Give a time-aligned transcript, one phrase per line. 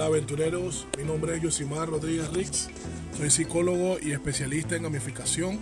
[0.00, 2.70] Hola aventureros, mi nombre es Yosimar Rodríguez Rix,
[3.18, 5.58] soy psicólogo y especialista en gamificación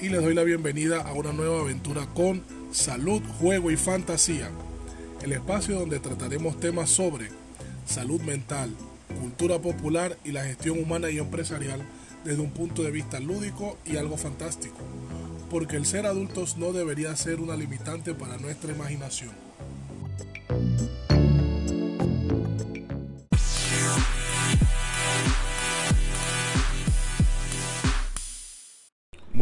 [0.00, 4.50] y les doy la bienvenida a una nueva aventura con salud, juego y fantasía,
[5.20, 7.30] el espacio donde trataremos temas sobre
[7.86, 8.70] salud mental,
[9.20, 11.82] cultura popular y la gestión humana y empresarial
[12.24, 14.78] desde un punto de vista lúdico y algo fantástico,
[15.50, 19.32] porque el ser adultos no debería ser una limitante para nuestra imaginación.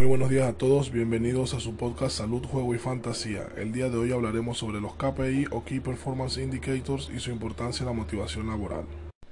[0.04, 3.48] Muy buenos días a todos, bienvenidos a su podcast Salud, Juego y Fantasía.
[3.56, 7.84] El día de hoy hablaremos sobre los KPI o Key Performance Indicators y su importancia
[7.84, 8.84] en la motivación laboral.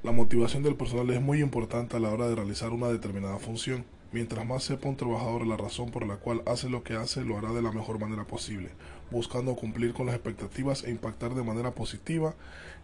[0.02, 3.84] La motivación del personal es muy importante a la hora de realizar una determinada función.
[4.12, 7.36] Mientras más sepa un trabajador la razón por la cual hace lo que hace, lo
[7.36, 8.70] hará de la mejor manera posible,
[9.10, 12.34] buscando cumplir con las expectativas e impactar de manera positiva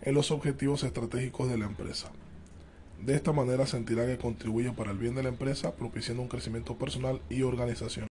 [0.03, 2.13] en los objetivos estratégicos de la empresa.
[3.05, 6.77] De esta manera sentirá que contribuye para el bien de la empresa, propiciando un crecimiento
[6.77, 8.09] personal y organización.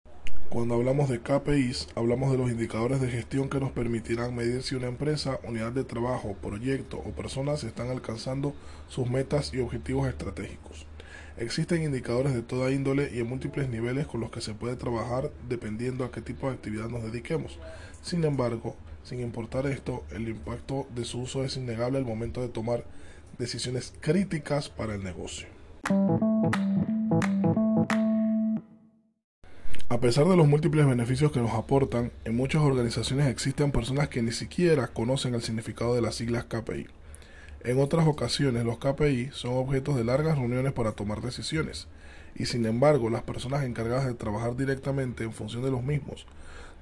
[0.48, 4.74] Cuando hablamos de KPIs, hablamos de los indicadores de gestión que nos permitirán medir si
[4.74, 8.54] una empresa, unidad de trabajo, proyecto o personas están alcanzando
[8.88, 10.86] sus metas y objetivos estratégicos.
[11.38, 15.30] Existen indicadores de toda índole y en múltiples niveles con los que se puede trabajar
[15.48, 17.58] dependiendo a qué tipo de actividad nos dediquemos.
[18.02, 22.48] Sin embargo, sin importar esto, el impacto de su uso es innegable al momento de
[22.48, 22.84] tomar
[23.42, 25.48] decisiones críticas para el negocio.
[29.88, 34.22] A pesar de los múltiples beneficios que nos aportan, en muchas organizaciones existen personas que
[34.22, 36.86] ni siquiera conocen el significado de las siglas KPI.
[37.64, 41.88] En otras ocasiones los KPI son objetos de largas reuniones para tomar decisiones,
[42.36, 46.26] y sin embargo las personas encargadas de trabajar directamente en función de los mismos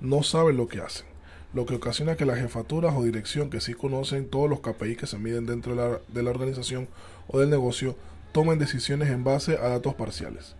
[0.00, 1.06] no saben lo que hacen
[1.52, 5.06] lo que ocasiona que las jefaturas o dirección que sí conocen todos los KPI que
[5.06, 6.88] se miden dentro de la, organización
[7.26, 7.96] o del negocio
[8.32, 10.54] tomen decisiones en base a datos parciales.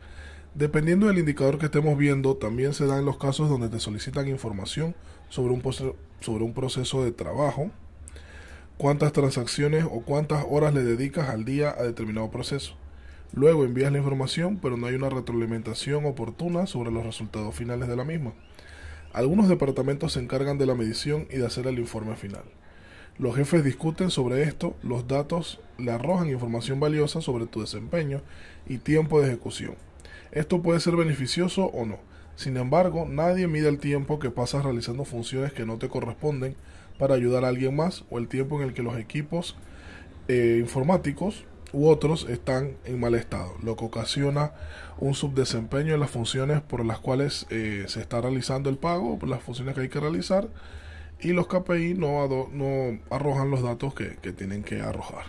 [0.55, 4.97] Dependiendo del indicador que estemos viendo, también se dan los casos donde te solicitan información
[5.29, 7.71] sobre un proceso de trabajo,
[8.77, 12.75] cuántas transacciones o cuántas horas le dedicas al día a determinado proceso.
[13.33, 17.95] Luego envías la información, pero no hay una retroalimentación oportuna sobre los resultados finales de
[17.95, 18.33] la misma.
[19.13, 22.45] Algunos departamentos se encargan de la medición y de hacer el informe final.
[23.19, 28.23] Los jefes discuten sobre esto, los datos le arrojan información valiosa sobre tu desempeño
[28.69, 29.75] y tiempo de ejecución.
[30.31, 31.99] Esto puede ser beneficioso o no.
[32.37, 36.55] Sin embargo, nadie mide el tiempo que pasas realizando funciones que no te corresponden
[36.99, 39.57] para ayudar a alguien más o el tiempo en el que los equipos
[40.29, 44.53] eh, informáticos u otros están en mal estado, lo que ocasiona
[44.99, 49.29] un subdesempeño en las funciones por las cuales eh, se está realizando el pago, por
[49.29, 50.49] las funciones que hay que realizar,
[51.21, 52.21] y los KPI no,
[53.11, 55.25] arrojan los datos que, que tienen que arrojar.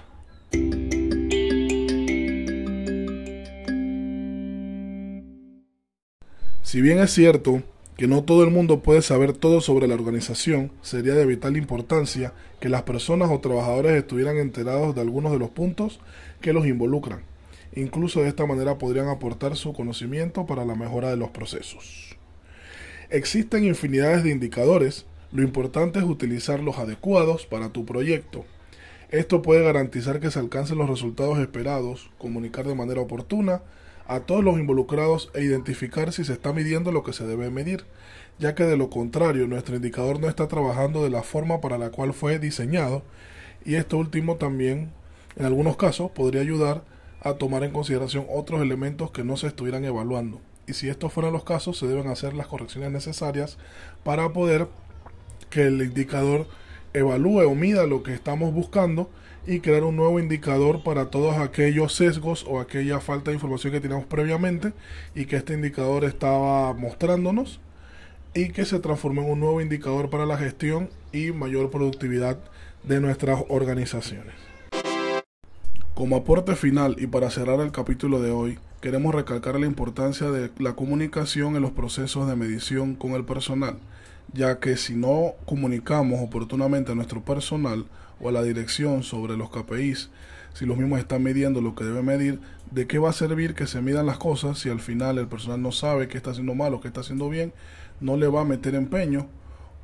[6.63, 7.61] Si bien es cierto
[8.01, 12.33] que no todo el mundo puede saber todo sobre la organización, sería de vital importancia
[12.59, 15.99] que las personas o trabajadores estuvieran enterados de algunos de los puntos
[16.41, 17.21] que los involucran.
[17.75, 22.17] Incluso de esta manera podrían aportar su conocimiento para la mejora de los procesos.
[23.11, 28.45] Existen infinidades de indicadores, lo importante es utilizar los adecuados para tu proyecto.
[29.11, 33.61] Esto puede garantizar que se alcancen los resultados esperados, comunicar de manera oportuna,
[34.07, 37.85] a todos los involucrados e identificar si se está midiendo lo que se debe medir,
[38.39, 41.91] ya que de lo contrario nuestro indicador no está trabajando de la forma para la
[41.91, 43.03] cual fue diseñado
[43.65, 44.91] y esto último también
[45.35, 46.83] en algunos casos podría ayudar
[47.21, 50.41] a tomar en consideración otros elementos que no se estuvieran evaluando.
[50.67, 53.57] Y si estos fueran los casos se deben hacer las correcciones necesarias
[54.03, 54.67] para poder
[55.49, 56.47] que el indicador
[56.93, 59.09] evalúe o mida lo que estamos buscando
[59.47, 63.81] y crear un nuevo indicador para todos aquellos sesgos o aquella falta de información que
[63.81, 64.73] teníamos previamente
[65.15, 67.59] y que este indicador estaba mostrándonos
[68.33, 72.37] y que se transforme en un nuevo indicador para la gestión y mayor productividad
[72.83, 74.33] de nuestras organizaciones.
[75.93, 80.49] Como aporte final y para cerrar el capítulo de hoy, queremos recalcar la importancia de
[80.57, 83.77] la comunicación en los procesos de medición con el personal,
[84.33, 87.85] ya que si no comunicamos oportunamente a nuestro personal,
[88.21, 90.09] o a la dirección sobre los KPIs,
[90.53, 92.39] si los mismos están midiendo lo que debe medir,
[92.69, 95.61] ¿de qué va a servir que se midan las cosas si al final el personal
[95.61, 97.53] no sabe qué está haciendo mal o qué está haciendo bien?
[97.99, 99.27] No le va a meter empeño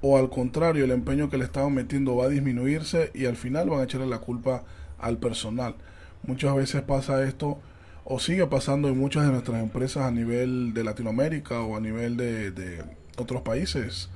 [0.02, 3.70] o al contrario, el empeño que le estaban metiendo va a disminuirse y al final
[3.70, 4.64] van a echarle la culpa
[5.00, 5.76] al personal.
[6.24, 7.60] Muchas veces pasa esto
[8.04, 12.16] o sigue pasando en muchas de nuestras empresas a nivel de Latinoamérica o a nivel
[12.18, 12.84] de, de
[13.18, 14.10] otros países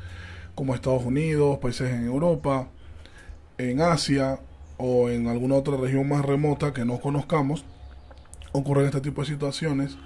[0.55, 2.67] como Estados Unidos, países en Europa,
[3.57, 4.39] en Asia
[4.77, 7.63] o en alguna otra región más remota que no conozcamos,
[8.51, 9.97] ocurren este tipo de situaciones,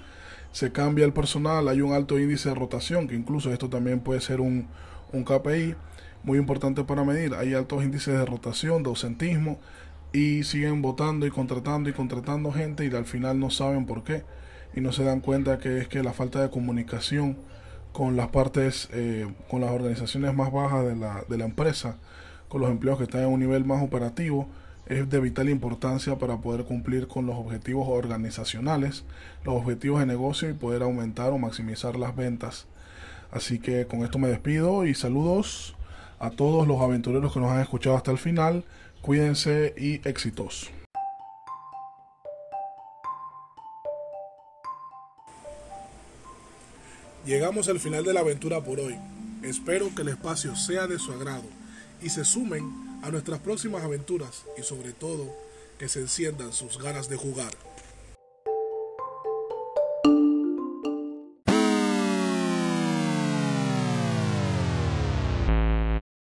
[0.52, 4.20] se cambia el personal, hay un alto índice de rotación, que incluso esto también puede
[4.20, 4.68] ser un,
[5.12, 5.74] un KPI
[6.22, 9.58] muy importante para medir, hay altos índices de rotación, de ausentismo,
[10.12, 14.24] y siguen votando y contratando y contratando gente y al final no saben por qué
[14.74, 17.36] y no se dan cuenta que es que la falta de comunicación
[17.96, 21.96] con las partes, eh, con las organizaciones más bajas de la, de la empresa,
[22.46, 24.46] con los empleados que están en un nivel más operativo,
[24.84, 29.04] es de vital importancia para poder cumplir con los objetivos organizacionales,
[29.44, 32.66] los objetivos de negocio y poder aumentar o maximizar las ventas.
[33.30, 35.74] Así que con esto me despido y saludos
[36.18, 38.64] a todos los aventureros que nos han escuchado hasta el final.
[39.00, 40.70] Cuídense y éxitos.
[47.26, 48.96] Llegamos al final de la aventura por hoy.
[49.42, 51.42] Espero que el espacio sea de su agrado
[52.00, 55.34] y se sumen a nuestras próximas aventuras y sobre todo
[55.76, 57.50] que se enciendan sus ganas de jugar.